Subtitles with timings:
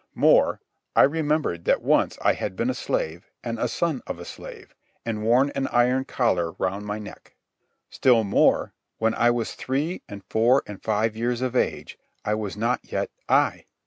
[0.15, 4.73] More—I remembered that once I had been a slave and a son of a slave,
[5.05, 7.35] and worn an iron collar round my neck.
[7.91, 8.73] Still more.
[8.97, 13.11] When I was three, and four, and five years of age, I was not yet
[13.29, 13.65] I.